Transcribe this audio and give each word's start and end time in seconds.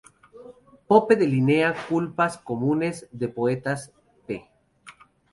Pope 0.91 1.17
delinea 1.17 1.69
culpas 1.89 2.37
comunes 2.49 2.95
de 3.19 3.27
poetas, 3.37 3.81
p. 4.25 4.29